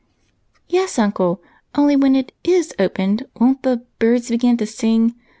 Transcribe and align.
"Yes, 0.67 0.97
uncle, 0.97 1.43
only 1.75 1.95
when 1.95 2.15
it 2.15 2.31
is 2.43 2.73
opened 2.79 3.27
won't' 3.39 3.61
the 3.61 3.83
birds 3.99 4.29
begin 4.29 4.57
to 4.57 4.65
sing? 4.65 5.13